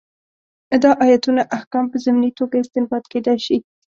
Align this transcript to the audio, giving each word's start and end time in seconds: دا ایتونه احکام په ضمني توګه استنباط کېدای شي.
دا 0.83 0.91
ایتونه 1.05 1.41
احکام 1.57 1.85
په 1.91 1.97
ضمني 2.05 2.31
توګه 2.39 2.55
استنباط 2.63 3.03
کېدای 3.13 3.37
شي. 3.45 3.57